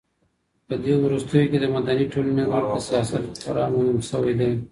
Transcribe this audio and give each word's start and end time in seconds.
په 0.67 0.75
دې 0.83 0.93
وروستیو 1.03 1.49
کې 1.51 1.57
د 1.61 1.65
مدني 1.75 2.05
ټولنې 2.13 2.43
رول 2.51 2.65
په 2.71 2.79
سیاست 2.87 3.23
کې 3.31 3.39
خورا 3.43 3.65
مهم 3.75 3.97
سویدی. 4.09 4.51